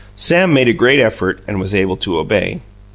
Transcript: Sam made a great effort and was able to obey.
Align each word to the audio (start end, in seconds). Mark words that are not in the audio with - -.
Sam 0.15 0.51
made 0.51 0.67
a 0.67 0.73
great 0.73 0.99
effort 0.99 1.41
and 1.47 1.59
was 1.59 1.75
able 1.75 1.95
to 1.97 2.17
obey. 2.17 2.61